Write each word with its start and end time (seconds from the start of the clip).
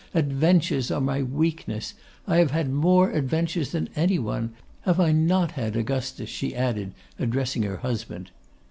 'Adventures 0.15 0.89
are 0.89 0.99
my 0.99 1.21
weakness. 1.21 1.93
I 2.25 2.37
have 2.37 2.49
had 2.49 2.71
more 2.71 3.11
adventures 3.11 3.71
than 3.71 3.87
any 3.95 4.17
one. 4.17 4.53
Have 4.81 4.99
I 4.99 5.11
not 5.11 5.51
had, 5.51 5.75
Augustus?' 5.75 6.27
she 6.27 6.55
added, 6.55 6.95
addressing 7.19 7.61
her 7.61 7.77
husband. 7.77 8.31